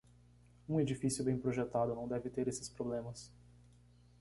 Um 0.67 0.79
edifício 0.79 1.23
bem 1.23 1.37
projetado 1.37 1.93
não 1.93 2.07
deve 2.07 2.27
ter 2.27 2.47
esses 2.47 2.67
problemas. 2.67 3.31